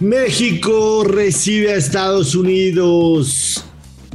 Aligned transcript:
México 0.00 1.04
recibe 1.04 1.72
a 1.72 1.76
Estados 1.76 2.34
Unidos 2.34 3.62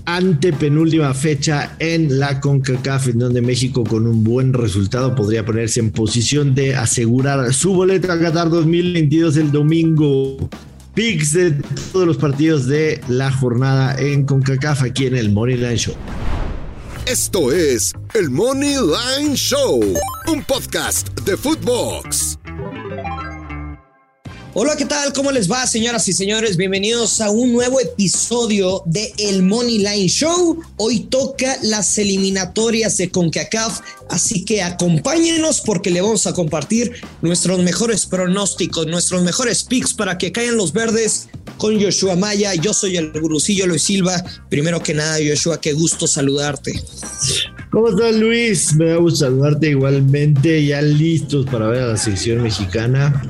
ante 0.05 0.51
penúltima 0.51 1.13
fecha 1.13 1.75
en 1.77 2.17
la 2.19 2.41
CONCACAF, 2.41 3.09
en 3.09 3.19
donde 3.19 3.41
México 3.43 3.83
con 3.83 4.07
un 4.07 4.23
buen 4.23 4.53
resultado 4.53 5.13
podría 5.13 5.45
ponerse 5.45 5.79
en 5.79 5.91
posición 5.91 6.55
de 6.55 6.75
asegurar 6.75 7.53
su 7.53 7.75
boleto 7.75 8.11
a 8.11 8.19
Qatar 8.19 8.49
2022 8.49 9.37
el 9.37 9.51
domingo. 9.51 10.49
Picks 10.95 11.33
de 11.33 11.51
todos 11.91 12.07
los 12.07 12.17
partidos 12.17 12.65
de 12.65 12.99
la 13.07 13.31
jornada 13.31 13.95
en 13.99 14.25
CONCACAF 14.25 14.81
aquí 14.81 15.05
en 15.05 15.15
el 15.15 15.31
Money 15.31 15.57
Line 15.57 15.77
Show. 15.77 15.95
Esto 17.05 17.51
es 17.51 17.93
el 18.15 18.31
Money 18.31 18.75
Line 18.75 19.35
Show, 19.35 19.81
un 20.27 20.43
podcast 20.45 21.09
de 21.21 21.37
Footbox. 21.37 22.39
Hola, 24.57 24.77
¿qué 24.77 24.85
tal? 24.85 25.11
¿Cómo 25.11 25.33
les 25.33 25.51
va, 25.51 25.67
señoras 25.67 26.07
y 26.07 26.13
señores? 26.13 26.55
Bienvenidos 26.55 27.19
a 27.19 27.29
un 27.29 27.51
nuevo 27.51 27.81
episodio 27.81 28.83
de 28.85 29.11
El 29.17 29.43
Money 29.43 29.79
Line 29.79 30.07
Show. 30.07 30.61
Hoy 30.77 31.01
toca 31.01 31.57
las 31.61 31.97
eliminatorias 31.97 32.95
de 32.95 33.09
CONCACAF, 33.09 33.81
así 34.09 34.45
que 34.45 34.63
acompáñenos 34.63 35.59
porque 35.59 35.89
le 35.89 35.99
vamos 35.99 36.25
a 36.25 36.31
compartir 36.31 36.93
nuestros 37.21 37.59
mejores 37.63 38.05
pronósticos, 38.05 38.87
nuestros 38.87 39.23
mejores 39.23 39.65
picks 39.65 39.93
para 39.93 40.17
que 40.17 40.31
caigan 40.31 40.55
los 40.55 40.71
verdes 40.71 41.27
con 41.57 41.77
Joshua 41.77 42.15
Maya. 42.15 42.55
Yo 42.55 42.73
soy 42.73 42.95
el 42.95 43.11
gurucillo 43.11 43.67
Luis 43.67 43.83
Silva. 43.83 44.23
Primero 44.49 44.81
que 44.81 44.93
nada, 44.93 45.17
Joshua, 45.17 45.59
qué 45.59 45.73
gusto 45.73 46.07
saludarte. 46.07 46.81
¿Cómo 47.71 47.89
estás, 47.89 48.15
Luis? 48.15 48.73
Me 48.75 48.85
da 48.85 48.95
gusto 48.95 49.25
saludarte 49.25 49.71
igualmente. 49.71 50.65
Ya 50.65 50.81
listos 50.81 51.45
para 51.45 51.67
ver 51.67 51.81
a 51.81 51.87
la 51.87 51.97
selección 51.97 52.41
mexicana. 52.41 53.21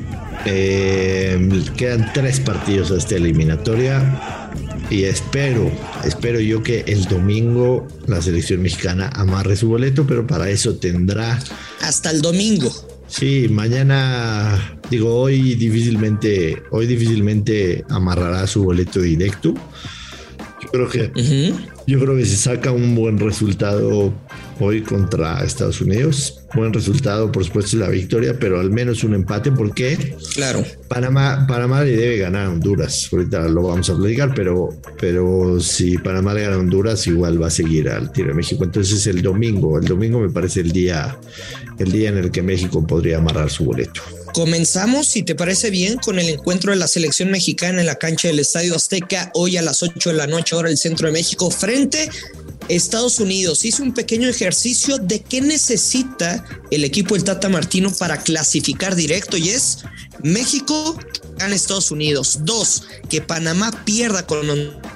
Eh, 0.45 1.63
quedan 1.75 2.11
tres 2.13 2.39
partidos 2.39 2.91
a 2.91 2.97
esta 2.97 3.15
eliminatoria 3.15 4.51
y 4.89 5.03
espero, 5.03 5.71
espero 6.03 6.39
yo 6.39 6.61
que 6.61 6.83
el 6.87 7.05
domingo 7.05 7.87
la 8.05 8.21
selección 8.21 8.61
mexicana 8.61 9.09
amarre 9.15 9.55
su 9.55 9.67
boleto, 9.67 10.05
pero 10.05 10.27
para 10.27 10.49
eso 10.49 10.75
tendrá 10.75 11.39
hasta 11.81 12.11
el 12.11 12.21
domingo. 12.21 12.71
Sí, 13.07 13.47
mañana, 13.49 14.77
digo, 14.89 15.15
hoy 15.15 15.55
difícilmente, 15.55 16.61
hoy 16.71 16.85
difícilmente 16.87 17.83
amarrará 17.89 18.45
su 18.45 18.63
boleto 18.63 19.01
directo. 19.01 19.53
Yo 20.61 20.69
creo 20.71 20.89
que, 20.89 21.53
yo 21.87 21.99
creo 21.99 22.15
que 22.15 22.25
se 22.25 22.35
saca 22.35 22.71
un 22.71 22.95
buen 22.95 23.19
resultado 23.19 24.13
hoy 24.59 24.81
contra 24.81 25.43
Estados 25.43 25.81
Unidos. 25.81 26.39
Buen 26.53 26.73
resultado, 26.73 27.31
por 27.31 27.43
supuesto, 27.43 27.77
la 27.77 27.89
victoria, 27.89 28.37
pero 28.39 28.59
al 28.59 28.71
menos 28.71 29.03
un 29.03 29.13
empate, 29.13 29.51
porque 29.51 30.15
claro. 30.33 30.63
Panamá, 30.87 31.45
Panamá 31.47 31.83
le 31.83 31.95
debe 31.95 32.17
ganar 32.17 32.47
a 32.47 32.49
Honduras. 32.49 33.09
Ahorita 33.11 33.47
lo 33.47 33.63
vamos 33.63 33.89
a 33.89 33.95
platicar, 33.95 34.33
pero, 34.33 34.69
pero 34.99 35.59
si 35.59 35.97
Panamá 35.97 36.33
le 36.33 36.43
gana 36.43 36.55
a 36.55 36.59
Honduras, 36.59 37.05
igual 37.07 37.41
va 37.41 37.47
a 37.47 37.51
seguir 37.51 37.89
al 37.89 38.11
tiro 38.11 38.29
de 38.29 38.35
México. 38.35 38.63
Entonces 38.63 39.05
el 39.07 39.21
domingo, 39.21 39.77
el 39.77 39.85
domingo 39.85 40.19
me 40.19 40.29
parece 40.29 40.61
el 40.61 40.71
día, 40.71 41.17
el 41.77 41.91
día 41.91 42.09
en 42.09 42.17
el 42.17 42.31
que 42.31 42.41
México 42.41 42.85
podría 42.85 43.17
amarrar 43.17 43.49
su 43.49 43.65
boleto. 43.65 44.01
Comenzamos, 44.33 45.07
si 45.07 45.23
te 45.23 45.33
parece 45.33 45.69
bien, 45.69 45.97
con 45.97 46.19
el 46.19 46.27
encuentro 46.27 46.71
de 46.71 46.77
la 46.77 46.89
selección 46.89 47.31
mexicana 47.31 47.79
en 47.79 47.85
la 47.85 47.95
cancha 47.95 48.27
del 48.27 48.39
Estadio 48.39 48.75
Azteca, 48.75 49.31
hoy 49.33 49.55
a 49.55 49.61
las 49.61 49.81
8 49.81 50.09
de 50.09 50.15
la 50.17 50.27
noche, 50.27 50.55
ahora 50.55 50.69
el 50.69 50.77
centro 50.77 51.07
de 51.07 51.13
México, 51.13 51.49
frente 51.49 52.09
Estados 52.69 53.19
Unidos 53.19 53.65
hizo 53.65 53.83
un 53.83 53.93
pequeño 53.93 54.27
ejercicio 54.27 54.97
de 54.97 55.21
qué 55.21 55.41
necesita 55.41 56.43
el 56.71 56.83
equipo 56.83 57.15
del 57.15 57.23
Tata 57.23 57.49
Martino 57.49 57.93
para 57.93 58.17
clasificar 58.17 58.95
directo 58.95 59.37
y 59.37 59.49
es 59.49 59.79
México 60.23 60.97
gana 61.37 61.55
Estados 61.55 61.91
Unidos. 61.91 62.39
Dos, 62.41 62.83
que 63.09 63.21
Panamá 63.21 63.71
pierda 63.85 64.25
con 64.25 64.47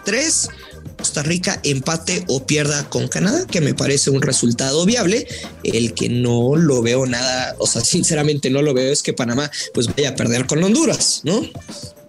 tres. 0.06 0.50
Costa 0.98 1.24
Rica 1.24 1.62
empate 1.64 2.26
o 2.28 2.46
pierda 2.46 2.90
con 2.90 3.08
Canadá, 3.08 3.46
que 3.48 3.62
me 3.62 3.74
parece 3.74 4.10
un 4.10 4.22
resultado 4.22 4.86
viable. 4.86 5.28
El 5.64 5.94
que 5.94 6.10
no 6.10 6.58
lo 6.58 6.82
veo 6.82 7.06
nada, 7.06 7.56
o 7.58 7.68
sea, 7.68 7.84
sinceramente 7.84 8.50
no 8.50 8.62
lo 8.62 8.74
veo 8.74 8.92
es 8.92 9.02
que 9.02 9.14
Panamá 9.14 9.50
pues 9.74 9.88
vaya 9.88 10.10
a 10.10 10.16
perder 10.16 10.46
con 10.46 10.62
Honduras, 10.62 11.22
¿no? 11.24 11.42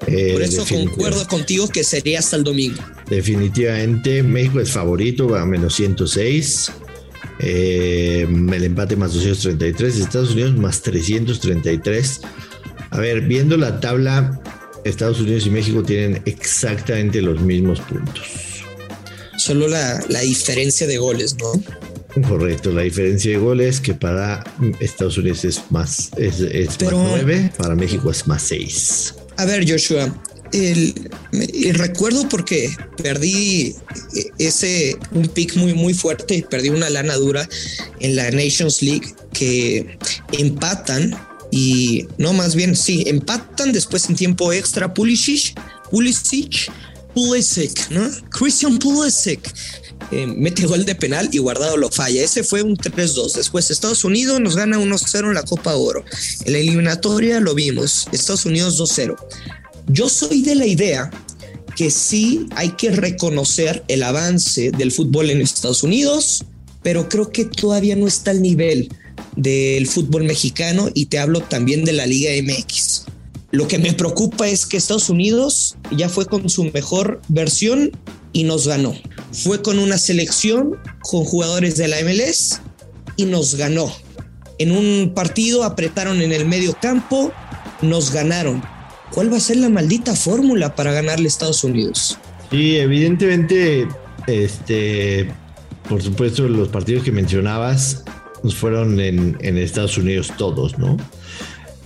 Eh, 0.06 0.32
Por 0.32 0.42
eso 0.42 0.64
concuerdo 0.66 1.26
contigo 1.28 1.68
que 1.68 1.84
sería 1.84 2.18
hasta 2.20 2.36
el 2.36 2.44
domingo. 2.44 2.82
Definitivamente, 3.08 4.22
México 4.22 4.60
es 4.60 4.70
favorito 4.70 5.34
a 5.36 5.44
menos 5.46 5.74
106. 5.74 6.72
Eh, 7.40 8.26
el 8.28 8.64
empate 8.64 8.96
más 8.96 9.12
233, 9.14 9.96
Estados 9.98 10.30
Unidos 10.32 10.56
más 10.56 10.82
333. 10.82 12.20
A 12.90 12.98
ver, 12.98 13.22
viendo 13.22 13.56
la 13.56 13.80
tabla, 13.80 14.40
Estados 14.84 15.20
Unidos 15.20 15.46
y 15.46 15.50
México 15.50 15.82
tienen 15.82 16.22
exactamente 16.26 17.22
los 17.22 17.40
mismos 17.40 17.80
puntos. 17.80 18.24
Solo 19.38 19.68
la, 19.68 20.02
la 20.08 20.20
diferencia 20.20 20.86
de 20.86 20.98
goles, 20.98 21.36
¿no? 21.38 21.52
Correcto, 22.28 22.72
la 22.72 22.82
diferencia 22.82 23.30
de 23.30 23.36
goles 23.38 23.80
que 23.80 23.94
para 23.94 24.42
Estados 24.80 25.16
Unidos 25.16 25.44
es 25.44 25.62
más, 25.70 26.10
es, 26.16 26.40
es 26.40 26.76
Pero- 26.76 26.98
más 26.98 27.10
9, 27.22 27.52
para 27.56 27.74
México 27.76 28.10
es 28.10 28.26
más 28.26 28.42
6. 28.42 29.14
A 29.40 29.46
ver, 29.46 29.66
Joshua, 29.66 30.14
el, 30.52 31.10
recuerdo 31.72 32.28
porque 32.28 32.76
perdí 33.02 33.74
ese 34.38 34.98
un 35.12 35.28
pick 35.28 35.56
muy 35.56 35.72
muy 35.72 35.94
fuerte 35.94 36.44
perdí 36.50 36.68
una 36.68 36.90
lana 36.90 37.14
dura 37.14 37.48
en 38.00 38.16
la 38.16 38.30
Nations 38.32 38.82
League 38.82 39.14
que 39.32 39.96
empatan 40.32 41.16
y 41.50 42.06
no 42.18 42.34
más 42.34 42.54
bien 42.54 42.76
sí 42.76 43.04
empatan 43.06 43.72
después 43.72 44.10
en 44.10 44.16
tiempo 44.16 44.52
extra. 44.52 44.92
Pulisic 44.92 45.58
Pulisic 45.90 46.70
Pulisic 47.14 47.90
no 47.90 48.08
Christian 48.30 48.78
Pulisic 48.78 49.52
eh, 50.10 50.26
mete 50.26 50.66
gol 50.66 50.84
de 50.84 50.94
penal 50.94 51.28
y 51.30 51.38
guardado 51.38 51.76
lo 51.76 51.88
falla. 51.88 52.22
Ese 52.22 52.42
fue 52.42 52.62
un 52.62 52.76
3-2. 52.76 53.34
Después 53.34 53.70
Estados 53.70 54.02
Unidos 54.02 54.40
nos 54.40 54.56
gana 54.56 54.78
1-0 54.78 55.28
en 55.28 55.34
la 55.34 55.44
Copa 55.44 55.76
Oro. 55.76 56.04
En 56.44 56.52
la 56.52 56.58
eliminatoria 56.58 57.38
lo 57.38 57.54
vimos. 57.54 58.08
Estados 58.10 58.44
Unidos 58.44 58.80
2-0. 58.80 59.16
Yo 59.86 60.08
soy 60.08 60.42
de 60.42 60.56
la 60.56 60.66
idea 60.66 61.10
que 61.76 61.90
sí 61.90 62.46
hay 62.56 62.70
que 62.70 62.90
reconocer 62.90 63.84
el 63.88 64.02
avance 64.02 64.70
del 64.72 64.90
fútbol 64.90 65.30
en 65.30 65.40
Estados 65.40 65.82
Unidos, 65.82 66.44
pero 66.82 67.08
creo 67.08 67.30
que 67.30 67.44
todavía 67.44 67.94
no 67.94 68.06
está 68.06 68.32
al 68.32 68.42
nivel 68.42 68.88
del 69.36 69.86
fútbol 69.86 70.24
mexicano 70.24 70.90
y 70.92 71.06
te 71.06 71.18
hablo 71.18 71.40
también 71.40 71.84
de 71.84 71.92
la 71.92 72.06
Liga 72.06 72.30
MX. 72.42 73.04
Lo 73.52 73.66
que 73.66 73.78
me 73.78 73.92
preocupa 73.92 74.48
es 74.48 74.64
que 74.64 74.76
Estados 74.76 75.10
Unidos 75.10 75.76
ya 75.90 76.08
fue 76.08 76.26
con 76.26 76.48
su 76.48 76.64
mejor 76.64 77.20
versión 77.28 77.90
y 78.32 78.44
nos 78.44 78.68
ganó. 78.68 78.94
Fue 79.32 79.60
con 79.60 79.80
una 79.80 79.98
selección 79.98 80.76
con 81.02 81.24
jugadores 81.24 81.76
de 81.76 81.88
la 81.88 81.96
MLS 82.02 82.60
y 83.16 83.24
nos 83.24 83.56
ganó. 83.56 83.92
En 84.58 84.70
un 84.70 85.12
partido 85.14 85.64
apretaron 85.64 86.22
en 86.22 86.32
el 86.32 86.46
medio 86.46 86.76
campo, 86.80 87.32
nos 87.82 88.12
ganaron. 88.12 88.62
¿Cuál 89.10 89.32
va 89.32 89.38
a 89.38 89.40
ser 89.40 89.56
la 89.56 89.68
maldita 89.68 90.14
fórmula 90.14 90.76
para 90.76 90.92
ganarle 90.92 91.24
a 91.24 91.28
Estados 91.28 91.64
Unidos? 91.64 92.18
Sí, 92.52 92.76
evidentemente, 92.76 93.88
este, 94.28 95.28
por 95.88 96.00
supuesto, 96.02 96.46
los 96.48 96.68
partidos 96.68 97.02
que 97.02 97.10
mencionabas 97.10 98.04
fueron 98.54 99.00
en 99.00 99.58
Estados 99.58 99.98
Unidos 99.98 100.32
todos, 100.38 100.78
¿no? 100.78 100.96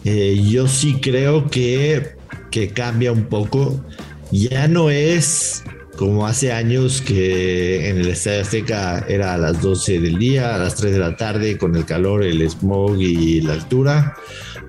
Eh, 0.04 0.40
yo 0.48 0.68
sí 0.68 0.94
creo 1.00 1.48
que, 1.48 2.16
que 2.50 2.68
cambia 2.68 3.12
un 3.12 3.24
poco. 3.24 3.84
Ya 4.30 4.68
no 4.68 4.90
es 4.90 5.62
como 5.96 6.26
hace 6.26 6.52
años 6.52 7.00
que 7.00 7.88
en 7.88 7.98
el 7.98 8.08
Estadio 8.08 8.42
Azteca 8.42 9.04
era 9.08 9.34
a 9.34 9.38
las 9.38 9.62
12 9.62 10.00
del 10.00 10.18
día, 10.18 10.54
a 10.54 10.58
las 10.58 10.74
3 10.74 10.92
de 10.92 10.98
la 10.98 11.16
tarde, 11.16 11.56
con 11.56 11.76
el 11.76 11.84
calor, 11.84 12.24
el 12.24 12.48
smog 12.48 13.00
y 13.00 13.40
la 13.40 13.54
altura. 13.54 14.16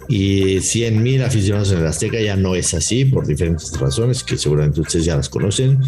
Y 0.08 0.60
100 0.62 1.02
mil 1.02 1.24
aficionados 1.24 1.72
en 1.72 1.80
el 1.80 1.88
Azteca 1.88 2.20
ya 2.22 2.36
no 2.36 2.56
es 2.56 2.74
así 2.74 3.06
por 3.06 3.26
diferentes 3.26 3.78
razones 3.80 4.24
que 4.24 4.38
seguramente 4.38 4.82
ustedes 4.82 5.06
ya 5.06 5.16
las 5.16 5.30
conocen. 5.30 5.80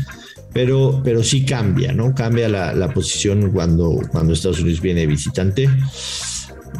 Pero, 0.54 1.02
pero 1.04 1.24
sí 1.24 1.46
cambia, 1.46 1.94
¿no? 1.94 2.16
Cambia 2.16 2.50
la, 2.50 2.74
la 2.74 2.92
posición 2.92 3.52
cuando, 3.52 4.00
cuando 4.12 4.34
Estados 4.34 4.60
Unidos 4.60 4.82
viene 4.82 5.06
visitante. 5.06 5.70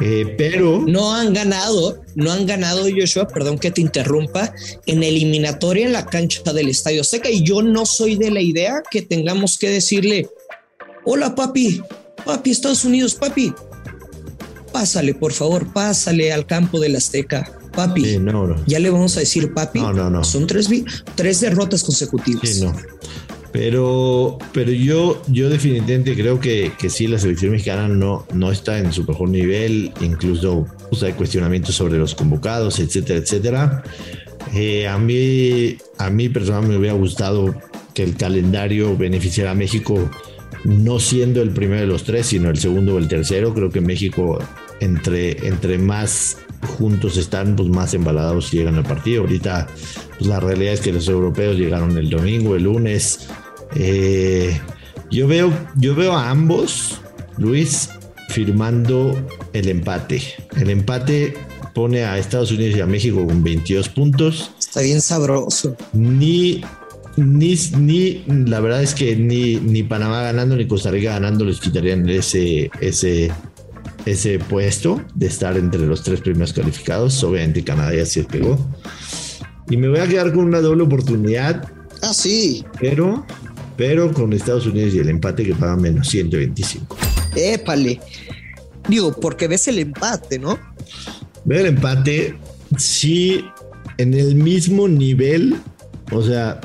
Eh, 0.00 0.34
pero 0.38 0.84
no 0.86 1.12
han 1.14 1.32
ganado, 1.32 2.00
no 2.14 2.30
han 2.30 2.46
ganado 2.46 2.84
Joshua, 2.84 3.26
perdón 3.26 3.58
que 3.58 3.70
te 3.70 3.80
interrumpa, 3.80 4.54
en 4.86 5.02
eliminatoria 5.02 5.86
en 5.86 5.92
la 5.92 6.06
cancha 6.06 6.52
del 6.52 6.68
Estadio 6.68 7.02
Seca 7.02 7.30
y 7.30 7.42
yo 7.42 7.62
no 7.62 7.84
soy 7.84 8.16
de 8.16 8.30
la 8.30 8.40
idea 8.40 8.82
que 8.90 9.02
tengamos 9.02 9.58
que 9.58 9.70
decirle, 9.70 10.28
hola 11.04 11.34
papi, 11.34 11.82
papi 12.24 12.50
Estados 12.50 12.84
Unidos, 12.84 13.14
papi, 13.14 13.52
pásale 14.72 15.14
por 15.14 15.32
favor, 15.32 15.72
pásale 15.72 16.32
al 16.32 16.46
campo 16.46 16.78
del 16.78 16.96
Azteca. 16.96 17.52
Papi, 17.72 18.18
ya 18.66 18.80
le 18.80 18.90
vamos 18.90 19.16
a 19.16 19.20
decir 19.20 19.54
papi. 19.54 19.78
No, 19.78 19.92
no, 19.92 20.10
no. 20.10 20.24
Son 20.24 20.48
tres, 20.48 20.68
tres 21.14 21.40
derrotas 21.40 21.84
consecutivas. 21.84 22.48
Sí, 22.48 22.64
no. 22.64 22.74
Pero, 23.52 24.38
pero 24.52 24.70
yo, 24.72 25.22
yo 25.28 25.48
definitivamente 25.48 26.14
creo 26.14 26.38
que, 26.38 26.72
que 26.78 26.90
sí, 26.90 27.06
la 27.06 27.18
selección 27.18 27.52
mexicana 27.52 27.88
no, 27.88 28.26
no 28.34 28.52
está 28.52 28.78
en 28.78 28.92
su 28.92 29.04
mejor 29.04 29.30
nivel, 29.30 29.92
incluso 30.00 30.66
pues, 30.90 31.02
hay 31.02 31.12
cuestionamientos 31.12 31.74
sobre 31.74 31.98
los 31.98 32.14
convocados, 32.14 32.78
etcétera, 32.78 33.18
etcétera. 33.18 33.82
Eh, 34.54 34.86
a, 34.86 34.98
mí, 34.98 35.76
a 35.98 36.10
mí 36.10 36.28
personalmente 36.28 36.74
me 36.74 36.78
hubiera 36.78 36.96
gustado 36.96 37.54
que 37.94 38.02
el 38.02 38.16
calendario 38.16 38.96
beneficiara 38.96 39.52
a 39.52 39.54
México 39.54 40.10
no 40.64 40.98
siendo 40.98 41.42
el 41.42 41.50
primero 41.50 41.80
de 41.80 41.86
los 41.86 42.04
tres, 42.04 42.26
sino 42.26 42.50
el 42.50 42.58
segundo 42.58 42.94
o 42.94 42.98
el 42.98 43.08
tercero. 43.08 43.54
Creo 43.54 43.70
que 43.70 43.80
México, 43.80 44.38
entre, 44.80 45.46
entre 45.46 45.78
más 45.78 46.38
juntos 46.62 47.16
están, 47.16 47.56
pues 47.56 47.68
más 47.68 47.94
embalados 47.94 48.50
llegan 48.50 48.76
al 48.76 48.84
partido. 48.84 49.22
Ahorita, 49.22 49.66
pues 50.16 50.28
la 50.28 50.40
realidad 50.40 50.74
es 50.74 50.80
que 50.80 50.92
los 50.92 51.08
europeos 51.08 51.56
llegaron 51.56 51.96
el 51.96 52.10
domingo, 52.10 52.56
el 52.56 52.64
lunes. 52.64 53.28
Eh, 53.76 54.58
yo, 55.10 55.28
veo, 55.28 55.52
yo 55.76 55.94
veo 55.94 56.16
a 56.16 56.30
ambos, 56.30 57.00
Luis, 57.36 57.90
firmando 58.28 59.16
el 59.52 59.68
empate. 59.68 60.22
El 60.56 60.70
empate 60.70 61.34
pone 61.74 62.04
a 62.04 62.18
Estados 62.18 62.50
Unidos 62.50 62.76
y 62.76 62.80
a 62.80 62.86
México 62.86 63.24
con 63.26 63.42
22 63.42 63.88
puntos. 63.90 64.50
Está 64.58 64.80
bien 64.80 65.00
sabroso. 65.00 65.76
Ni, 65.92 66.62
ni, 67.16 67.54
ni 67.78 68.24
la 68.26 68.60
verdad 68.60 68.82
es 68.82 68.94
que 68.94 69.16
ni, 69.16 69.56
ni 69.56 69.82
Panamá 69.82 70.22
ganando 70.22 70.56
ni 70.56 70.66
Costa 70.66 70.90
Rica 70.90 71.12
ganando 71.12 71.44
les 71.44 71.60
quitarían 71.60 72.08
ese, 72.08 72.70
ese, 72.80 73.30
ese 74.10 74.38
puesto 74.38 75.02
de 75.14 75.26
estar 75.26 75.56
entre 75.56 75.86
los 75.86 76.02
tres 76.02 76.20
primeros 76.20 76.52
calificados. 76.52 77.22
Obviamente 77.24 77.64
Canadá 77.64 77.94
ya 77.94 78.06
se 78.06 78.24
pegó. 78.24 78.58
Y 79.70 79.76
me 79.76 79.88
voy 79.88 79.98
a 79.98 80.08
quedar 80.08 80.32
con 80.32 80.44
una 80.44 80.60
doble 80.60 80.84
oportunidad. 80.84 81.70
Ah, 82.02 82.14
sí. 82.14 82.64
Pero, 82.80 83.26
pero 83.76 84.12
con 84.12 84.32
Estados 84.32 84.66
Unidos 84.66 84.94
y 84.94 84.98
el 84.98 85.08
empate 85.08 85.44
que 85.44 85.54
paga 85.54 85.76
menos 85.76 86.08
125. 86.08 86.96
Épale. 87.36 88.00
Digo, 88.88 89.12
porque 89.20 89.48
ves 89.48 89.68
el 89.68 89.78
empate, 89.78 90.38
¿no? 90.38 90.58
Veo 91.44 91.60
el 91.60 91.66
empate. 91.66 92.36
Sí, 92.76 93.44
en 93.98 94.14
el 94.14 94.34
mismo 94.34 94.88
nivel. 94.88 95.56
O 96.10 96.22
sea, 96.22 96.60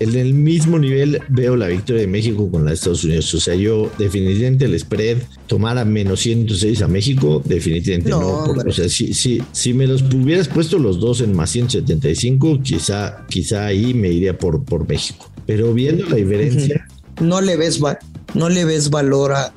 en 0.00 0.16
el 0.16 0.34
mismo 0.34 0.78
nivel 0.78 1.20
veo 1.28 1.56
la 1.56 1.68
victoria 1.68 2.02
de 2.02 2.08
México 2.08 2.50
con 2.50 2.64
la 2.64 2.70
de 2.70 2.74
Estados 2.74 3.04
Unidos. 3.04 3.32
O 3.34 3.40
sea, 3.40 3.54
yo 3.54 3.90
definitivamente 3.98 4.64
el 4.64 4.78
spread 4.78 5.18
tomar 5.46 5.78
a 5.78 5.84
menos 5.84 6.20
106 6.20 6.82
a 6.82 6.88
México, 6.88 7.42
definitivamente 7.44 8.10
no. 8.10 8.44
o 8.44 8.72
sea, 8.72 8.88
si, 8.88 9.14
si, 9.14 9.42
si 9.52 9.74
me 9.74 9.86
los 9.86 10.02
hubieras 10.02 10.48
puesto 10.48 10.78
los 10.78 11.00
dos 11.00 11.20
en 11.20 11.34
más 11.34 11.50
175, 11.50 12.60
quizá, 12.62 13.24
quizá 13.28 13.66
ahí 13.66 13.94
me 13.94 14.08
iría 14.08 14.36
por, 14.36 14.64
por 14.64 14.88
México. 14.88 15.30
Pero 15.46 15.72
viendo 15.74 16.06
la 16.06 16.16
diferencia. 16.16 16.86
No 17.20 17.40
le 17.40 17.56
ves, 17.56 17.80
no 18.34 18.48
le 18.48 18.64
ves 18.64 18.90
valor 18.90 19.32
a, 19.32 19.52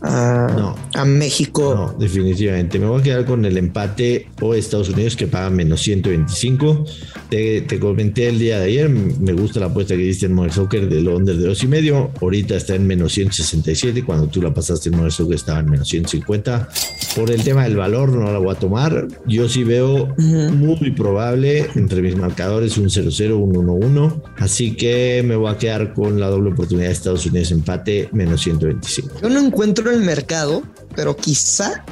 a, 0.00 0.52
no, 0.56 0.76
a 1.02 1.04
México. 1.04 1.74
No, 1.74 1.98
definitivamente. 1.98 2.78
Me 2.78 2.86
voy 2.86 3.00
a 3.00 3.02
quedar 3.02 3.24
con 3.24 3.44
el 3.44 3.56
empate 3.56 4.28
o 4.40 4.54
Estados 4.54 4.88
Unidos 4.88 5.16
que 5.16 5.26
paga 5.26 5.50
menos 5.50 5.80
125. 5.82 6.84
Te, 7.28 7.62
te 7.62 7.80
comenté 7.80 8.28
el 8.28 8.38
día 8.38 8.60
de 8.60 8.66
ayer, 8.66 8.88
me 8.88 9.32
gusta 9.32 9.58
la 9.58 9.66
apuesta 9.66 9.96
que 9.96 10.02
diste 10.02 10.26
en 10.26 10.34
Modern 10.34 10.54
Soccer 10.54 10.88
del 10.88 11.08
under 11.08 11.36
de 11.36 11.48
dos 11.48 11.62
y 11.64 11.66
medio. 11.66 12.12
Ahorita 12.20 12.54
está 12.54 12.76
en 12.76 12.86
menos 12.86 13.12
167. 13.14 14.04
Cuando 14.04 14.28
tú 14.28 14.40
la 14.40 14.54
pasaste 14.54 14.90
en 14.90 14.96
Modern 14.96 15.10
Soccer 15.10 15.34
estaba 15.34 15.58
en 15.58 15.70
menos 15.70 15.88
150. 15.88 16.68
Por 17.16 17.30
el 17.32 17.42
tema 17.42 17.64
del 17.64 17.76
valor, 17.76 18.10
no 18.12 18.30
la 18.30 18.38
voy 18.38 18.54
a 18.54 18.58
tomar. 18.58 19.08
Yo 19.26 19.48
sí 19.48 19.64
veo 19.64 20.14
muy 20.16 20.92
probable 20.92 21.66
entre 21.74 22.00
mis 22.00 22.16
marcadores 22.16 22.78
un 22.78 22.86
0-0, 22.86 23.32
un 23.34 23.54
1-1. 23.54 24.22
Así 24.38 24.76
que 24.76 25.24
me 25.26 25.34
voy 25.34 25.50
a 25.50 25.58
quedar 25.58 25.94
con 25.94 26.20
la 26.20 26.28
doble 26.28 26.52
oportunidad 26.52 26.86
de 26.86 26.92
Estados 26.92 27.26
Unidos 27.26 27.50
empate 27.50 28.08
menos 28.12 28.40
125. 28.42 29.20
Yo 29.20 29.28
no 29.28 29.40
encuentro 29.40 29.90
el 29.90 30.00
mercado, 30.00 30.62
pero 30.94 31.16
quizá 31.16 31.84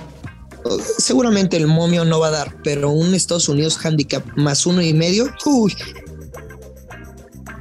seguramente 0.99 1.57
el 1.57 1.67
momio 1.67 2.05
no 2.05 2.21
va 2.21 2.29
a 2.29 2.33
dar, 2.33 2.57
pero 2.63 2.91
un 2.91 3.15
Estados 3.15 3.49
Unidos 3.49 3.79
handicap 3.85 4.25
más 4.37 4.67
uno 4.67 4.83
y 4.83 4.93
medio, 4.93 5.29
uy, 5.47 5.75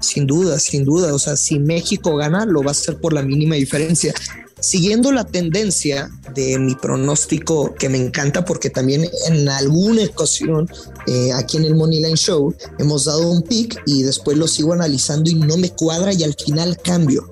sin 0.01 0.27
duda, 0.27 0.59
sin 0.59 0.85
duda. 0.85 1.13
O 1.13 1.19
sea, 1.19 1.35
si 1.35 1.59
México 1.59 2.15
gana, 2.15 2.45
lo 2.45 2.61
va 2.61 2.69
a 2.69 2.71
hacer 2.71 2.99
por 2.99 3.13
la 3.13 3.21
mínima 3.21 3.55
diferencia. 3.55 4.13
Siguiendo 4.59 5.13
la 5.13 5.23
tendencia 5.23 6.09
de 6.35 6.59
mi 6.59 6.75
pronóstico, 6.75 7.73
que 7.75 7.87
me 7.87 7.97
encanta 7.97 8.43
porque 8.43 8.69
también 8.69 9.09
en 9.27 9.47
alguna 9.47 10.03
ocasión 10.03 10.69
eh, 11.07 11.31
aquí 11.31 11.55
en 11.55 11.63
el 11.63 11.75
Moneyline 11.75 12.17
Show 12.17 12.53
hemos 12.77 13.05
dado 13.05 13.29
un 13.29 13.41
pick 13.41 13.81
y 13.85 14.03
después 14.03 14.37
lo 14.37 14.49
sigo 14.49 14.73
analizando 14.73 15.29
y 15.29 15.35
no 15.35 15.55
me 15.55 15.69
cuadra 15.69 16.11
y 16.11 16.23
al 16.23 16.33
final 16.33 16.77
cambio 16.83 17.31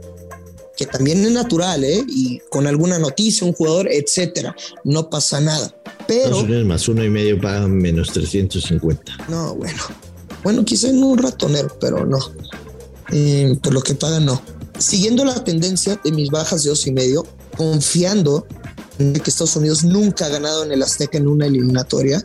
que 0.78 0.86
también 0.86 1.26
es 1.26 1.32
natural, 1.32 1.84
¿eh? 1.84 2.04
Y 2.08 2.40
con 2.50 2.68
alguna 2.68 3.00
noticia, 3.00 3.46
un 3.46 3.54
jugador, 3.54 3.90
etcétera, 3.92 4.56
no 4.84 5.10
pasa 5.10 5.42
nada. 5.42 5.76
Pero. 6.08 6.46
más 6.66 6.88
uno 6.88 7.04
y 7.04 7.10
medio 7.10 7.42
pagan 7.42 7.76
menos 7.76 8.12
350. 8.12 9.26
No, 9.28 9.56
bueno. 9.56 9.82
Bueno, 10.44 10.64
quizá 10.64 10.90
en 10.90 11.04
un 11.04 11.18
ratonero, 11.18 11.76
pero 11.82 12.06
no. 12.06 12.20
Eh, 13.12 13.58
por 13.62 13.74
lo 13.74 13.82
que 13.82 13.96
pagan, 13.96 14.26
no. 14.26 14.42
Siguiendo 14.78 15.26
la 15.26 15.44
tendencia 15.44 16.00
de 16.04 16.12
mis 16.12 16.30
bajas 16.30 16.64
de 16.64 16.70
dos 16.70 16.86
y 16.86 16.92
medio, 16.92 17.26
confiando 17.58 18.46
en 19.00 19.14
que 19.14 19.30
Estados 19.30 19.56
Unidos 19.56 19.84
nunca 19.84 20.28
ha 20.28 20.30
ganado 20.30 20.64
en 20.64 20.72
el 20.72 20.84
Azteca 20.84 21.18
en 21.18 21.28
una 21.28 21.48
eliminatoria, 21.48 22.24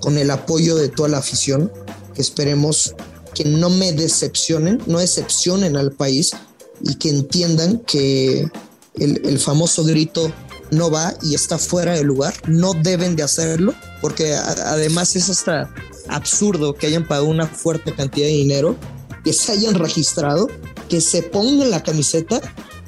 con 0.00 0.16
el 0.16 0.30
apoyo 0.30 0.76
de 0.76 0.88
toda 0.88 1.08
la 1.08 1.18
afición, 1.18 1.72
que 2.14 2.22
esperemos 2.22 2.94
que 3.34 3.44
no 3.44 3.68
me 3.68 3.92
decepcionen, 3.92 4.80
no 4.86 4.98
decepcionen 4.98 5.76
al 5.76 5.92
país, 5.92 6.32
y 6.80 6.94
que 6.96 7.10
entiendan 7.10 7.78
que 7.78 8.50
el, 8.98 9.38
famoso 9.38 9.84
grito 9.84 10.32
no 10.70 10.90
va 10.90 11.14
y 11.22 11.34
está 11.34 11.58
fuera 11.58 11.94
de 11.94 12.04
lugar, 12.04 12.34
no 12.46 12.74
deben 12.74 13.16
de 13.16 13.22
hacerlo, 13.22 13.74
porque 14.00 14.34
además 14.34 15.16
es 15.16 15.28
hasta 15.28 15.72
absurdo 16.08 16.74
que 16.74 16.86
hayan 16.86 17.06
pagado 17.06 17.26
una 17.26 17.46
fuerte 17.46 17.94
cantidad 17.94 18.26
de 18.26 18.32
dinero, 18.32 18.76
que 19.24 19.32
se 19.32 19.52
hayan 19.52 19.74
registrado, 19.74 20.48
que 20.88 21.00
se 21.00 21.22
pongan 21.22 21.70
la 21.70 21.82
camiseta 21.82 22.40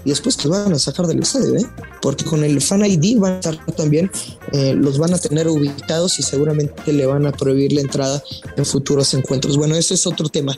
y 0.04 0.10
después 0.10 0.36
que 0.36 0.48
van 0.48 0.72
a 0.72 0.78
sacar 0.78 1.06
del 1.06 1.20
estadio, 1.20 1.56
¿eh? 1.56 1.66
Porque 2.02 2.24
con 2.24 2.44
el 2.44 2.60
Fan 2.60 2.84
ID 2.84 3.18
van 3.18 3.34
a 3.34 3.36
estar 3.36 3.66
también, 3.76 4.10
eh, 4.52 4.74
los 4.74 4.98
van 4.98 5.14
a 5.14 5.18
tener 5.18 5.48
ubicados 5.48 6.18
y 6.18 6.22
seguramente 6.22 6.92
le 6.92 7.06
van 7.06 7.26
a 7.26 7.32
prohibir 7.32 7.72
la 7.72 7.80
entrada 7.80 8.22
en 8.56 8.64
futuros 8.66 9.14
encuentros. 9.14 9.56
Bueno, 9.56 9.76
ese 9.76 9.94
es 9.94 10.06
otro 10.06 10.28
tema. 10.28 10.56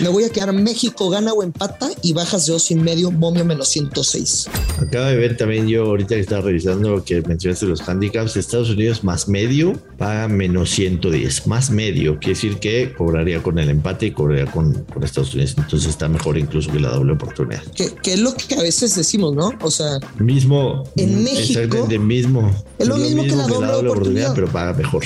Me 0.00 0.08
voy 0.08 0.24
a 0.24 0.30
quedar 0.30 0.52
México 0.52 1.08
gana 1.08 1.32
o 1.32 1.42
empata 1.42 1.88
y 2.02 2.12
bajas 2.12 2.46
de 2.46 2.52
dos 2.52 2.70
y 2.70 2.74
medio, 2.74 3.10
momio 3.10 3.44
menos 3.44 3.68
106. 3.68 4.48
Acaba 4.78 5.06
de 5.06 5.16
ver 5.16 5.36
también 5.36 5.68
yo 5.68 5.86
ahorita 5.86 6.16
que 6.16 6.20
estaba 6.20 6.42
revisando 6.42 6.90
lo 6.90 7.04
que 7.04 7.22
mencionaste 7.22 7.66
los 7.66 7.88
handicaps, 7.88 8.36
Estados 8.36 8.70
Unidos 8.70 9.04
más 9.04 9.28
medio 9.28 9.74
paga 9.98 10.26
menos 10.26 10.70
110, 10.70 11.46
más 11.46 11.70
medio, 11.70 12.18
quiere 12.18 12.34
decir 12.34 12.58
que 12.58 12.92
cobraría 12.92 13.42
con 13.42 13.58
el 13.58 13.70
empate 13.70 14.06
y 14.06 14.10
cobraría 14.10 14.50
con, 14.50 14.72
con 14.84 15.04
Estados 15.04 15.34
Unidos, 15.34 15.54
entonces 15.56 15.88
está 15.88 16.08
mejor 16.08 16.38
incluso 16.38 16.72
que 16.72 16.80
la 16.80 16.90
doble 16.90 17.12
oportunidad. 17.12 17.62
Que, 17.76 17.92
que 18.02 18.14
es 18.14 18.18
lo 18.18 18.34
que 18.34 18.56
a 18.56 18.62
veces 18.62 18.96
decimos, 18.96 19.34
¿no? 19.34 19.52
O 19.60 19.70
sea, 19.70 20.00
mismo 20.18 20.71
en 20.96 21.24
México. 21.24 21.86
De 21.88 21.98
mismo. 21.98 22.54
Es 22.78 22.88
lo, 22.88 22.96
mismo, 22.96 23.22
que 23.22 23.30
la 23.30 23.46
doble, 23.46 23.88
oportunidad, 23.88 24.34
pero 24.34 24.48
paga 24.48 24.74
mejor. 24.74 25.04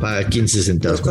Paga 0.00 0.28
15 0.28 0.62
centavos. 0.62 1.02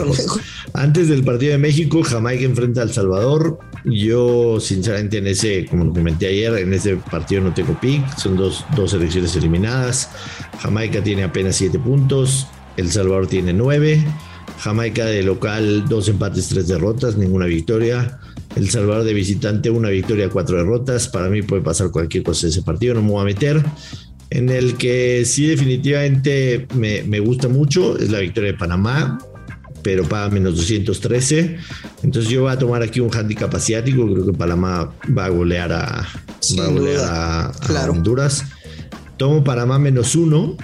Antes 0.74 1.08
del 1.08 1.24
partido 1.24 1.54
de 1.54 1.58
México, 1.58 2.04
Jamaica 2.04 2.46
enfrenta 2.46 2.82
al 2.82 2.94
Salvador. 2.94 3.60
Yo, 3.86 4.60
sinceramente, 4.60 5.18
en 5.18 5.28
ese, 5.28 5.66
como 5.66 5.86
lo 5.86 5.94
comenté 5.94 6.28
ayer, 6.28 6.54
en 6.56 6.74
ese 6.74 6.98
partido 6.98 7.42
no 7.42 7.54
tengo 7.54 7.80
pick. 7.80 8.18
Son 8.18 8.36
dos, 8.36 8.66
dos 8.76 8.92
selecciones 8.92 9.36
eliminadas. 9.36 10.10
Jamaica 10.60 11.04
tiene 11.04 11.24
apenas 11.24 11.56
7 11.56 11.80
puntos. 11.80 12.48
El 12.78 12.92
Salvador 12.92 13.28
tiene 13.28 13.54
9. 13.54 14.06
Jamaica 14.60 15.06
de 15.06 15.24
local, 15.24 15.88
dos 15.88 16.08
empates, 16.10 16.50
tres 16.50 16.68
derrotas, 16.68 17.16
ninguna 17.16 17.46
victoria. 17.46 18.20
El 18.58 18.70
Salvador 18.70 19.04
de 19.04 19.14
visitante, 19.14 19.70
una 19.70 19.90
victoria, 19.90 20.30
cuatro 20.30 20.58
derrotas. 20.58 21.08
Para 21.08 21.30
mí 21.30 21.44
puede 21.44 21.62
pasar 21.62 21.92
cualquier 21.92 22.24
cosa 22.24 22.48
ese 22.48 22.64
partido, 22.64 22.96
no 22.96 23.04
me 23.04 23.12
voy 23.12 23.22
a 23.22 23.26
meter. 23.26 23.64
En 24.30 24.50
el 24.50 24.76
que 24.76 25.24
sí 25.26 25.48
definitivamente 25.48 26.68
me, 26.76 27.04
me 27.04 27.20
gusta 27.20 27.48
mucho 27.48 27.98
es 27.98 28.12
la 28.12 28.20
victoria 28.20 28.52
de 28.52 28.58
Panamá, 28.58 29.20
pero 29.84 30.04
paga 30.04 30.30
menos 30.30 30.56
213. 30.58 31.58
Entonces 32.04 32.30
yo 32.30 32.42
voy 32.42 32.52
a 32.52 32.58
tomar 32.58 32.82
aquí 32.82 33.00
un 33.00 33.14
handicap 33.16 33.54
asiático. 33.54 34.12
Creo 34.12 34.26
que 34.26 34.34
Panamá 34.34 34.92
va 35.18 35.26
a 35.26 35.30
golear 35.30 35.72
a, 35.72 36.06
va 36.60 36.66
a, 36.66 36.68
golear 36.68 37.06
a, 37.06 37.90
Honduras. 37.90 38.44
Tomo 39.18 39.44
Panamá 39.44 39.80
menos 39.80 40.16
uno 40.16 40.58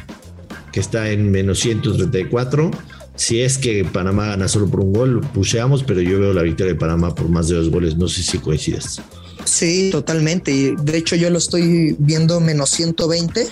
que 0.71 0.79
está 0.79 1.09
en 1.09 1.31
menos 1.31 1.59
134. 1.59 2.71
Si 3.15 3.41
es 3.41 3.57
que 3.57 3.85
Panamá 3.85 4.27
gana 4.27 4.47
solo 4.47 4.67
por 4.67 4.79
un 4.79 4.93
gol, 4.93 5.21
puseamos, 5.33 5.83
pero 5.83 6.01
yo 6.01 6.19
veo 6.19 6.33
la 6.33 6.41
victoria 6.41 6.73
de 6.73 6.79
Panamá 6.79 7.13
por 7.13 7.29
más 7.29 7.47
de 7.47 7.55
dos 7.55 7.69
goles. 7.69 7.95
No 7.95 8.07
sé 8.07 8.23
si 8.23 8.39
coincidas. 8.39 9.01
Sí, 9.45 9.89
totalmente. 9.91 10.75
De 10.81 10.97
hecho, 10.97 11.15
yo 11.15 11.29
lo 11.29 11.37
estoy 11.37 11.95
viendo 11.99 12.39
menos 12.39 12.71
120. 12.71 13.47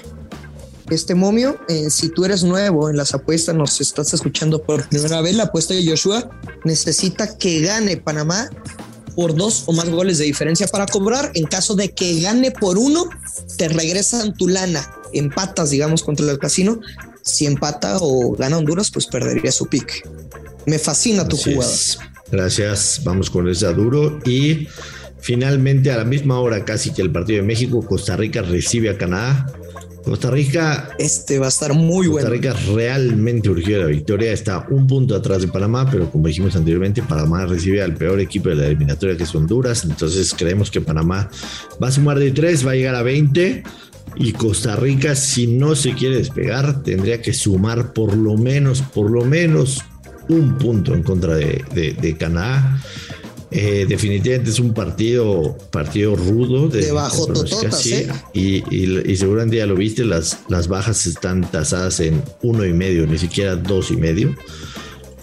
Este 0.89 1.15
momio, 1.15 1.57
eh, 1.69 1.89
si 1.89 2.09
tú 2.09 2.25
eres 2.25 2.43
nuevo 2.43 2.89
en 2.89 2.97
las 2.97 3.13
apuestas, 3.13 3.55
nos 3.55 3.79
estás 3.79 4.13
escuchando 4.13 4.61
por 4.61 4.87
primera 4.89 5.21
vez, 5.21 5.35
la 5.35 5.43
apuesta 5.43 5.73
de 5.73 5.87
Joshua 5.87 6.29
necesita 6.65 7.37
que 7.37 7.61
gane 7.61 7.97
Panamá 7.97 8.49
por 9.15 9.35
dos 9.35 9.63
o 9.67 9.73
más 9.73 9.89
goles 9.89 10.17
de 10.17 10.25
diferencia 10.25 10.67
para 10.67 10.85
cobrar. 10.85 11.31
En 11.35 11.45
caso 11.45 11.75
de 11.75 11.91
que 11.91 12.19
gane 12.19 12.51
por 12.51 12.77
uno, 12.77 13.09
te 13.57 13.69
regresan 13.69 14.33
tu 14.33 14.47
lana. 14.47 14.85
Empatas, 15.13 15.69
digamos, 15.69 16.03
contra 16.03 16.29
el 16.29 16.39
casino. 16.39 16.79
Si 17.23 17.45
empata 17.45 17.97
o 17.99 18.35
gana 18.35 18.57
Honduras, 18.57 18.89
pues 18.91 19.07
perdería 19.07 19.51
su 19.51 19.67
pick. 19.67 20.07
Me 20.65 20.79
fascina 20.79 21.27
tu 21.27 21.37
jugada. 21.37 21.71
Gracias. 22.31 23.01
Vamos 23.03 23.29
con 23.29 23.47
esa 23.47 23.73
duro. 23.73 24.19
Y 24.25 24.67
finalmente, 25.19 25.91
a 25.91 25.97
la 25.97 26.05
misma 26.05 26.39
hora 26.39 26.65
casi 26.65 26.91
que 26.91 27.01
el 27.01 27.11
partido 27.11 27.41
de 27.41 27.47
México, 27.47 27.85
Costa 27.85 28.15
Rica 28.15 28.41
recibe 28.41 28.89
a 28.89 28.97
Canadá. 28.97 29.47
Costa 30.03 30.31
Rica. 30.31 30.89
Este 30.97 31.37
va 31.37 31.45
a 31.45 31.49
estar 31.49 31.73
muy 31.73 32.07
bueno. 32.07 32.27
Costa 32.27 32.29
Rica 32.29 32.53
realmente 32.73 33.49
urgió 33.49 33.77
la 33.77 33.85
victoria. 33.85 34.31
Está 34.31 34.65
un 34.69 34.87
punto 34.87 35.15
atrás 35.15 35.41
de 35.41 35.47
Panamá, 35.47 35.87
pero 35.89 36.09
como 36.09 36.27
dijimos 36.27 36.55
anteriormente, 36.55 37.03
Panamá 37.03 37.45
recibe 37.45 37.81
al 37.81 37.93
peor 37.93 38.19
equipo 38.19 38.49
de 38.49 38.55
la 38.55 38.65
eliminatoria 38.67 39.15
que 39.15 39.23
es 39.23 39.35
Honduras. 39.35 39.83
Entonces 39.83 40.33
creemos 40.35 40.71
que 40.71 40.81
Panamá 40.81 41.29
va 41.81 41.87
a 41.87 41.91
sumar 41.91 42.17
de 42.17 42.31
tres, 42.31 42.65
va 42.65 42.71
a 42.71 42.75
llegar 42.75 42.95
a 42.95 43.03
20. 43.03 43.63
Y 44.15 44.33
Costa 44.33 44.75
Rica, 44.75 45.15
si 45.15 45.47
no 45.47 45.75
se 45.75 45.93
quiere 45.93 46.17
despegar, 46.17 46.83
tendría 46.83 47.21
que 47.21 47.33
sumar 47.33 47.93
por 47.93 48.15
lo 48.15 48.37
menos, 48.37 48.81
por 48.81 49.09
lo 49.09 49.25
menos 49.25 49.83
un 50.29 50.57
punto 50.57 50.93
en 50.93 51.03
contra 51.03 51.35
de, 51.35 51.63
de 51.73 52.17
Canadá. 52.17 52.81
Eh, 53.53 53.85
definitivamente 53.87 54.49
es 54.49 54.59
un 54.59 54.73
partido, 54.73 55.57
partido 55.71 56.15
rudo. 56.15 56.69
De, 56.69 56.89
bajo 56.93 57.27
tototas, 57.27 57.85
¿eh? 57.87 58.09
y, 58.33 58.63
y, 58.73 59.17
seguramente 59.17 59.57
ya 59.57 59.65
lo 59.65 59.75
viste, 59.75 60.05
las, 60.05 60.39
las 60.47 60.69
bajas 60.69 61.05
están 61.05 61.41
tasadas 61.51 61.99
en 61.99 62.23
uno 62.43 62.65
y 62.65 62.71
medio, 62.71 63.05
ni 63.05 63.17
siquiera 63.17 63.57
dos 63.57 63.91
y 63.91 63.97
medio. 63.97 64.33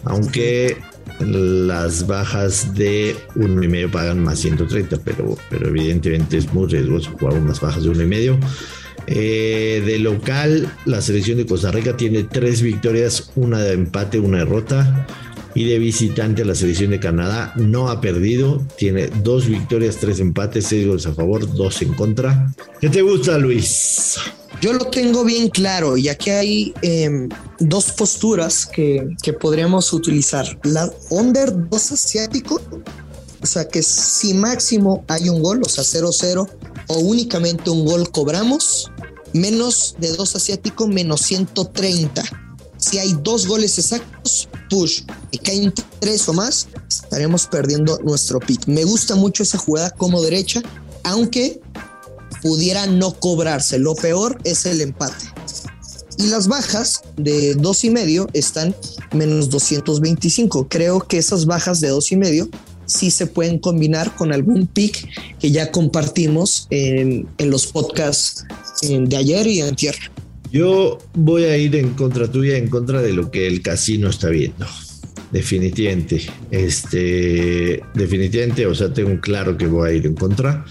Aunque 0.04 0.76
las 1.20 2.06
bajas 2.06 2.74
de 2.74 3.16
uno 3.34 3.62
y 3.62 3.68
medio 3.68 3.90
pagan 3.90 4.22
más 4.22 4.38
130, 4.38 4.98
pero, 5.04 5.36
pero 5.50 5.68
evidentemente 5.68 6.38
es 6.38 6.52
muy 6.52 6.68
riesgoso 6.68 7.10
jugar 7.18 7.38
unas 7.38 7.60
bajas 7.60 7.82
de 7.82 7.90
uno 7.90 8.02
y 8.02 8.06
medio. 8.06 8.38
Eh, 9.06 9.82
de 9.86 9.98
local, 9.98 10.70
la 10.84 11.00
selección 11.00 11.38
de 11.38 11.46
Costa 11.46 11.70
Rica 11.70 11.96
tiene 11.96 12.24
tres 12.24 12.60
victorias, 12.60 13.32
una 13.36 13.58
de 13.58 13.72
empate, 13.72 14.20
una 14.20 14.38
derrota 14.38 15.06
y 15.58 15.64
de 15.64 15.80
visitante 15.80 16.42
a 16.42 16.44
la 16.44 16.54
selección 16.54 16.92
de 16.92 17.00
Canadá 17.00 17.52
no 17.56 17.88
ha 17.88 18.00
perdido, 18.00 18.64
tiene 18.76 19.08
dos 19.24 19.48
victorias, 19.48 19.96
tres 19.96 20.20
empates, 20.20 20.66
seis 20.66 20.86
goles 20.86 21.04
a 21.06 21.14
favor, 21.14 21.52
dos 21.52 21.82
en 21.82 21.94
contra. 21.94 22.54
¿Qué 22.80 22.88
te 22.88 23.02
gusta, 23.02 23.36
Luis? 23.38 24.18
Yo 24.60 24.72
lo 24.72 24.84
tengo 24.84 25.24
bien 25.24 25.48
claro 25.48 25.96
y 25.96 26.08
aquí 26.08 26.30
hay 26.30 26.74
em, 26.82 27.28
dos 27.58 27.90
posturas 27.90 28.66
que, 28.66 29.16
que, 29.20 29.32
podríamos 29.32 29.92
utilizar. 29.92 30.46
La 30.62 30.92
under 31.10 31.52
2 31.68 31.92
asiático, 31.92 32.62
o 33.42 33.46
sea 33.46 33.66
que 33.66 33.82
si 33.82 34.34
máximo 34.34 35.04
hay 35.08 35.28
un 35.28 35.42
gol, 35.42 35.62
o 35.64 35.68
sea 35.68 35.82
0-0, 35.82 36.48
o 36.86 36.98
únicamente 37.00 37.68
un 37.68 37.84
gol 37.84 38.12
cobramos, 38.12 38.92
menos 39.32 39.96
de 39.98 40.12
2 40.12 40.36
asiático, 40.36 40.86
menos 40.86 41.22
130 41.22 42.47
si 42.78 42.98
hay 42.98 43.16
dos 43.22 43.46
goles 43.46 43.78
exactos, 43.78 44.48
push. 44.70 45.02
Y 45.30 45.38
caen 45.38 45.72
tres 46.00 46.28
o 46.28 46.32
más, 46.32 46.68
estaremos 46.88 47.46
perdiendo 47.46 47.98
nuestro 48.04 48.40
pick. 48.40 48.66
Me 48.66 48.84
gusta 48.84 49.14
mucho 49.14 49.42
esa 49.42 49.58
jugada 49.58 49.90
como 49.90 50.22
derecha, 50.22 50.62
aunque 51.04 51.60
pudiera 52.42 52.86
no 52.86 53.12
cobrarse. 53.12 53.78
Lo 53.78 53.94
peor 53.94 54.38
es 54.44 54.64
el 54.66 54.80
empate. 54.80 55.26
Y 56.18 56.26
las 56.26 56.48
bajas 56.48 57.02
de 57.16 57.54
dos 57.54 57.84
y 57.84 57.90
medio 57.90 58.28
están 58.32 58.74
menos 59.12 59.50
225. 59.50 60.68
Creo 60.68 61.00
que 61.00 61.18
esas 61.18 61.46
bajas 61.46 61.80
de 61.80 61.88
dos 61.88 62.10
y 62.10 62.16
medio 62.16 62.48
sí 62.86 63.10
se 63.10 63.26
pueden 63.26 63.58
combinar 63.58 64.16
con 64.16 64.32
algún 64.32 64.66
pick 64.66 65.08
que 65.38 65.50
ya 65.52 65.70
compartimos 65.70 66.66
en, 66.70 67.28
los 67.38 67.66
podcasts 67.66 68.44
de 68.82 69.16
ayer 69.16 69.46
y 69.46 69.60
antier. 69.60 69.94
Yo 70.50 70.98
voy 71.14 71.44
a 71.44 71.56
ir 71.56 71.76
en 71.76 71.90
contra 71.90 72.30
tuya, 72.30 72.56
en 72.56 72.68
contra 72.68 73.02
de 73.02 73.12
lo 73.12 73.30
que 73.30 73.46
el 73.46 73.62
casino 73.62 74.08
está 74.08 74.28
viendo. 74.28 74.66
Definitivamente. 75.30 76.26
Este, 76.50 77.82
definitivamente, 77.94 78.66
o 78.66 78.74
sea, 78.74 78.92
tengo 78.92 79.20
claro 79.20 79.56
que 79.56 79.66
voy 79.66 79.90
a 79.90 79.92
ir 79.92 80.06
en 80.06 80.14
contra. 80.14 80.64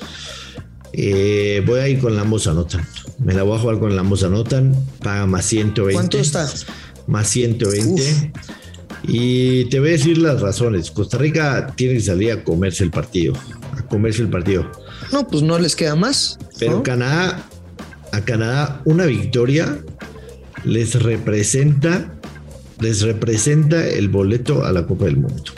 Eh, 0.93 1.61
voy 1.65 1.79
a 1.79 1.87
ir 1.87 1.99
con 1.99 2.15
la 2.15 2.23
Moza 2.23 2.53
Notan. 2.53 2.85
Me 3.19 3.33
la 3.33 3.43
voy 3.43 3.57
a 3.57 3.61
jugar 3.61 3.79
con 3.79 3.95
la 3.95 4.03
Moza 4.03 4.29
Notan. 4.29 4.75
Paga 5.03 5.27
más 5.27 5.45
120. 5.45 5.93
¿Cuánto 5.93 6.17
está? 6.17 6.49
Más 7.05 7.29
120. 7.29 8.31
Y 9.03 9.65
te 9.65 9.79
voy 9.79 9.89
a 9.89 9.91
decir 9.91 10.17
las 10.17 10.41
razones. 10.41 10.89
Costa 10.89 11.19
Rica 11.19 11.73
tiene 11.75 11.95
que 11.95 12.01
salir 12.01 12.31
a 12.31 12.43
comerse 12.43 12.83
el 12.83 12.89
partido. 12.89 13.33
A 13.77 13.83
comerse 13.83 14.23
el 14.23 14.29
partido. 14.29 14.71
No, 15.11 15.27
pues 15.27 15.43
no 15.43 15.59
les 15.59 15.75
queda 15.75 15.95
más. 15.95 16.39
Pero 16.57 16.81
Canadá 16.81 17.47
a 18.11 18.21
Canadá 18.21 18.81
una 18.85 19.05
victoria 19.05 19.79
les 20.63 21.01
representa 21.01 22.13
les 22.79 23.01
representa 23.01 23.87
el 23.87 24.09
boleto 24.09 24.63
a 24.63 24.71
la 24.71 24.85
Copa 24.85 25.05
del 25.05 25.17
Mundo. 25.17 25.51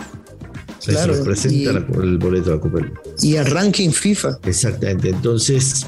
Les 0.88 1.06
representa 1.06 1.72
el 2.02 2.18
boleto 2.18 2.52
a 2.52 2.56
la 2.56 2.62
Copa 2.62 2.78
del 2.78 2.86
Mundo. 2.86 3.02
Y 3.22 3.36
el 3.36 3.46
ranking 3.46 3.90
FIFA. 3.90 4.40
Exactamente. 4.46 5.10
Entonces, 5.10 5.86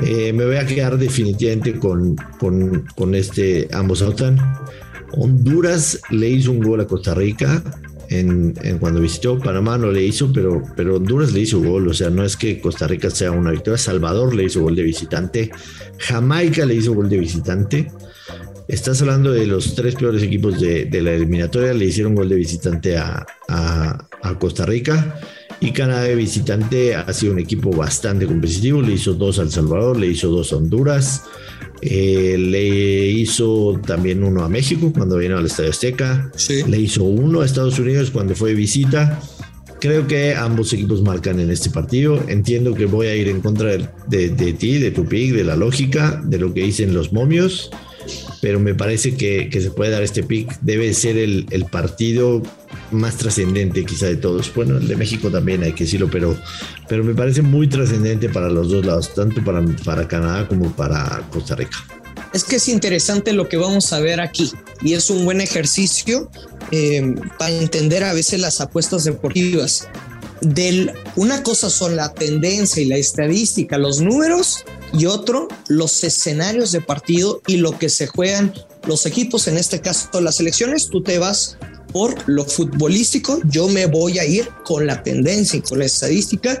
eh, 0.00 0.32
me 0.32 0.46
voy 0.46 0.56
a 0.56 0.66
quedar 0.66 0.96
definitivamente 0.96 1.78
con, 1.78 2.16
con, 2.38 2.86
con 2.96 3.14
este 3.14 3.68
ambos 3.72 4.00
OTAN. 4.00 4.38
Honduras 5.12 6.00
le 6.10 6.30
hizo 6.30 6.50
un 6.50 6.60
gol 6.60 6.80
a 6.80 6.86
Costa 6.86 7.14
Rica 7.14 7.62
en, 8.10 8.54
cuando 8.78 9.00
visitó 9.00 9.38
Panamá 9.38 9.76
no 9.76 9.90
le 9.90 10.02
hizo, 10.02 10.32
pero, 10.32 10.62
pero 10.76 10.96
Honduras 10.96 11.32
le 11.32 11.40
hizo 11.40 11.60
gol. 11.60 11.88
O 11.88 11.94
sea, 11.94 12.10
no 12.10 12.24
es 12.24 12.36
que 12.36 12.60
Costa 12.60 12.86
Rica 12.86 13.10
sea 13.10 13.32
una 13.32 13.50
victoria. 13.50 13.78
Salvador 13.78 14.34
le 14.34 14.44
hizo 14.44 14.62
gol 14.62 14.76
de 14.76 14.82
visitante. 14.82 15.50
Jamaica 15.98 16.64
le 16.64 16.74
hizo 16.74 16.94
gol 16.94 17.08
de 17.08 17.18
visitante. 17.18 17.88
Estás 18.66 19.00
hablando 19.00 19.32
de 19.32 19.46
los 19.46 19.74
tres 19.74 19.94
peores 19.94 20.22
equipos 20.22 20.60
de, 20.60 20.88
la 21.02 21.12
eliminatoria. 21.12 21.72
Le 21.72 21.86
hicieron 21.86 22.14
gol 22.14 22.28
de 22.28 22.36
visitante 22.36 22.96
a, 22.96 23.26
Costa 24.38 24.66
Rica. 24.66 25.18
Y 25.60 25.72
Canadá 25.72 26.02
de 26.02 26.14
visitante 26.14 26.94
ha 26.94 27.12
sido 27.12 27.32
un 27.32 27.40
equipo 27.40 27.70
bastante 27.70 28.26
competitivo. 28.26 28.80
Le 28.80 28.92
hizo 28.92 29.14
dos 29.14 29.38
a 29.38 29.42
El 29.42 29.50
Salvador, 29.50 29.98
le 29.98 30.06
hizo 30.06 30.28
dos 30.28 30.52
a 30.52 30.56
Honduras. 30.56 31.22
Eh, 31.80 32.36
le 32.38 33.08
hizo 33.08 33.80
también 33.86 34.22
uno 34.22 34.44
a 34.44 34.48
México 34.48 34.92
cuando 34.92 35.16
vino 35.16 35.36
al 35.36 35.46
Estadio 35.46 35.70
Azteca. 35.70 36.30
Le 36.68 36.78
hizo 36.78 37.02
uno 37.02 37.40
a 37.40 37.46
Estados 37.46 37.78
Unidos 37.78 38.10
cuando 38.10 38.36
fue 38.36 38.50
de 38.50 38.54
visita. 38.54 39.20
Creo 39.80 40.06
que 40.06 40.34
ambos 40.34 40.72
equipos 40.72 41.02
marcan 41.02 41.40
en 41.40 41.50
este 41.50 41.70
partido. 41.70 42.22
Entiendo 42.28 42.74
que 42.74 42.86
voy 42.86 43.08
a 43.08 43.16
ir 43.16 43.28
en 43.28 43.40
contra 43.40 43.70
de, 44.08 44.28
ti, 44.58 44.78
de 44.78 44.90
tu 44.92 45.06
pick, 45.06 45.34
de 45.34 45.44
la 45.44 45.56
lógica, 45.56 46.20
de 46.24 46.38
lo 46.38 46.54
que 46.54 46.62
dicen 46.62 46.94
los 46.94 47.12
momios 47.12 47.70
pero 48.40 48.60
me 48.60 48.74
parece 48.74 49.16
que, 49.16 49.50
se 49.52 49.70
puede 49.70 49.90
dar 49.90 50.02
este 50.02 50.22
pick. 50.22 50.58
Debe 50.60 50.92
ser 50.94 51.16
el, 51.16 51.66
partido 51.70 52.42
más 52.90 53.16
trascendente 53.16 53.84
quizá 53.84 54.06
de 54.06 54.16
todos. 54.16 54.52
Bueno, 54.54 54.78
el 54.78 54.88
de 54.88 54.96
México 54.96 55.30
también 55.30 55.62
hay 55.62 55.72
que 55.72 55.84
decirlo, 55.84 56.08
pero, 56.10 56.36
pero 56.88 57.04
me 57.04 57.14
parece 57.14 57.42
muy 57.42 57.68
trascendente 57.68 58.28
para 58.28 58.48
los 58.48 58.70
dos 58.70 58.84
lados, 58.84 59.14
tanto 59.14 59.42
para, 59.44 59.64
para 59.84 60.06
Canadá 60.06 60.46
como 60.48 60.70
para 60.72 61.22
Costa 61.30 61.54
Rica. 61.54 61.76
Es 62.32 62.44
que 62.44 62.56
es 62.56 62.68
interesante 62.68 63.32
lo 63.32 63.48
que 63.48 63.56
vamos 63.56 63.92
a 63.92 64.00
ver 64.00 64.20
aquí 64.20 64.52
y 64.82 64.94
es 64.94 65.08
un 65.08 65.24
buen 65.24 65.40
ejercicio 65.40 66.30
eh, 66.70 67.14
para 67.38 67.54
entender 67.54 68.04
a 68.04 68.12
veces 68.12 68.40
las 68.40 68.60
apuestas 68.60 69.04
deportivas. 69.04 69.88
Del, 70.40 70.92
una 71.16 71.42
cosa 71.42 71.68
son 71.68 71.96
la 71.96 72.14
tendencia 72.14 72.82
y 72.82 72.86
la 72.86 72.96
estadística, 72.96 73.76
los 73.76 74.00
números, 74.00 74.64
y 74.92 75.06
otro, 75.06 75.48
los 75.68 76.02
escenarios 76.04 76.72
de 76.72 76.80
partido 76.80 77.42
y 77.46 77.58
lo 77.58 77.78
que 77.78 77.88
se 77.88 78.06
juegan 78.06 78.52
los 78.86 79.06
equipos, 79.06 79.48
en 79.48 79.58
este 79.58 79.80
caso 79.80 80.20
las 80.20 80.40
elecciones, 80.40 80.88
tú 80.88 81.02
te 81.02 81.18
vas 81.18 81.58
por 81.92 82.14
lo 82.28 82.44
futbolístico, 82.44 83.40
yo 83.44 83.68
me 83.68 83.86
voy 83.86 84.18
a 84.18 84.24
ir 84.24 84.48
con 84.64 84.86
la 84.86 85.02
tendencia 85.02 85.58
y 85.58 85.62
con 85.62 85.78
la 85.78 85.86
estadística, 85.86 86.58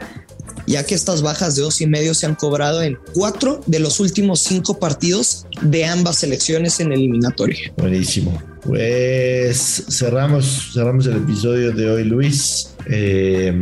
ya 0.66 0.84
que 0.84 0.94
estas 0.94 1.22
bajas 1.22 1.56
de 1.56 1.62
dos 1.62 1.80
y 1.80 1.86
medio 1.86 2.14
se 2.14 2.26
han 2.26 2.34
cobrado 2.34 2.82
en 2.82 2.98
cuatro 3.14 3.60
de 3.66 3.78
los 3.78 4.00
últimos 4.00 4.40
cinco 4.40 4.78
partidos 4.78 5.46
de 5.62 5.84
ambas 5.84 6.16
selecciones 6.16 6.80
en 6.80 6.92
eliminatoria. 6.92 7.72
Buenísimo. 7.76 8.42
Pues 8.62 9.84
cerramos, 9.88 10.70
cerramos 10.74 11.06
el 11.06 11.16
episodio 11.16 11.72
de 11.72 11.90
hoy, 11.90 12.04
Luis. 12.04 12.70
Eh, 12.86 13.58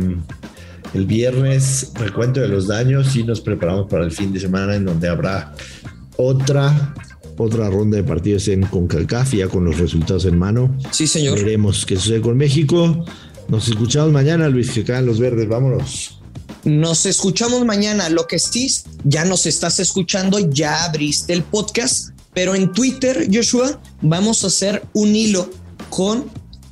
el 0.93 1.05
viernes, 1.05 1.91
recuento 1.95 2.39
de 2.39 2.47
los 2.47 2.67
daños 2.67 3.15
y 3.15 3.23
nos 3.23 3.41
preparamos 3.41 3.89
para 3.89 4.03
el 4.03 4.11
fin 4.11 4.33
de 4.33 4.39
semana 4.39 4.75
en 4.75 4.85
donde 4.85 5.07
habrá 5.07 5.53
otra 6.17 6.93
otra 7.37 7.69
ronda 7.69 7.97
de 7.97 8.03
partidos 8.03 8.47
en 8.47 8.63
CONCACAF 8.63 9.33
ya 9.33 9.47
con 9.47 9.65
los 9.65 9.77
resultados 9.77 10.25
en 10.25 10.37
mano. 10.37 10.75
Sí, 10.91 11.07
señor. 11.07 11.37
Veremos 11.37 11.85
qué 11.85 11.95
sucede 11.95 12.21
con 12.21 12.37
México. 12.37 13.05
Nos 13.47 13.67
escuchamos 13.67 14.11
mañana, 14.11 14.49
Luis, 14.49 14.71
que 14.71 14.83
caen 14.83 15.05
los 15.05 15.19
verdes. 15.19 15.47
Vámonos. 15.47 16.19
Nos 16.63 17.05
escuchamos 17.05 17.63
mañana. 17.65 18.09
Lo 18.09 18.27
que 18.27 18.39
sí, 18.39 18.67
ya 19.03 19.23
nos 19.23 19.45
estás 19.45 19.79
escuchando, 19.79 20.39
ya 20.39 20.83
abriste 20.83 21.33
el 21.33 21.43
podcast, 21.43 22.09
pero 22.33 22.55
en 22.55 22.73
Twitter, 22.73 23.27
Joshua, 23.31 23.79
vamos 24.01 24.43
a 24.43 24.47
hacer 24.47 24.83
un 24.93 25.15
hilo 25.15 25.49
con 25.89 26.25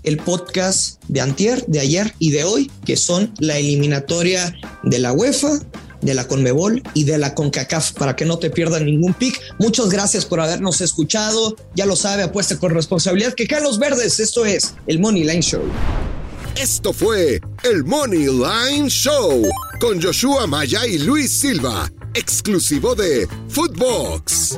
el 0.04 0.18
podcast 0.18 1.02
de 1.08 1.22
antier, 1.22 1.66
de 1.66 1.80
ayer 1.80 2.14
y 2.20 2.32
de 2.32 2.44
hoy, 2.44 2.72
que 2.86 2.96
son 2.96 3.34
la 3.40 3.58
eliminatoria 3.58 4.56
de 4.84 5.00
la 5.00 5.14
UEFA, 5.14 5.60
de 6.06 6.14
la 6.14 6.28
Conmebol 6.28 6.82
y 6.94 7.04
de 7.04 7.18
la 7.18 7.34
CONCACAF 7.34 7.94
para 7.94 8.16
que 8.16 8.26
no 8.26 8.38
te 8.38 8.50
pierdan 8.50 8.86
ningún 8.86 9.14
pick. 9.14 9.40
Muchas 9.60 9.90
gracias 9.90 10.26
por 10.26 10.40
habernos 10.40 10.82
escuchado. 10.82 11.56
Ya 11.76 11.86
lo 11.86 11.96
sabe, 11.96 12.24
apuesta 12.24 12.58
con 12.58 12.74
responsabilidad. 12.74 13.34
Que 13.34 13.48
caen 13.48 13.64
los 13.64 13.80
verdes. 13.80 14.20
Esto 14.20 14.46
es 14.46 14.76
el 14.88 15.00
Money 15.00 15.24
Line 15.24 15.42
Show. 15.42 15.64
Esto 16.56 16.94
fue 16.94 17.42
el 17.64 17.84
Money 17.84 18.28
Line 18.28 18.90
Show 18.90 19.44
con 19.82 20.02
Joshua 20.02 20.48
Maya 20.48 20.88
y 20.88 21.00
Luis 21.00 21.40
Silva, 21.40 21.92
exclusivo 22.14 22.96
de 22.96 23.28
Footbox. 23.50 24.58